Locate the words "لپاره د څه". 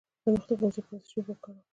0.81-1.09